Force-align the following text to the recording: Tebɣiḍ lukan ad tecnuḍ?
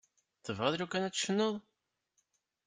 Tebɣiḍ 0.43 0.73
lukan 0.77 1.05
ad 1.07 1.13
tecnuḍ? 1.13 1.55